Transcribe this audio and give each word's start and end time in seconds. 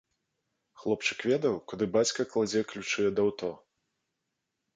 Хлопчык 0.83 1.19
ведаў, 1.31 1.53
куды 1.73 1.89
бацька 1.97 2.21
кладзе 2.33 2.65
ключы 2.73 3.07
ад 3.11 3.17
аўто. 3.27 3.51